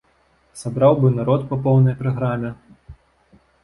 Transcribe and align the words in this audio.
Сабраў 0.61 0.97
бы 1.03 1.13
народ 1.19 1.47
па 1.53 1.61
поўнай 1.69 1.99
праграме. 2.03 2.55